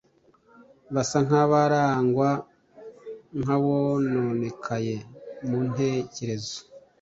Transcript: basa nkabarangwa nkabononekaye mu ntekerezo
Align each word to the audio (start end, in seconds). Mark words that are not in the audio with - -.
basa 0.93 1.17
nkabarangwa 1.25 2.29
nkabononekaye 3.39 4.95
mu 5.47 5.59
ntekerezo 5.69 6.57